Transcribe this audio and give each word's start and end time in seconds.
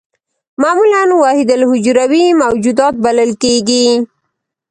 معمولاً 0.61 1.01
وحیدالحجروي 1.21 2.25
موجودات 2.43 2.93
بلل 3.05 3.31
کېږي. 3.43 3.87